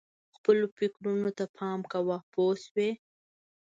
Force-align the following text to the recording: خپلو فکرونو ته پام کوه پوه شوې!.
خپلو 0.35 0.65
فکرونو 0.77 1.29
ته 1.37 1.45
پام 1.57 1.79
کوه 1.91 2.17
پوه 2.31 2.53
شوې!. 2.63 2.89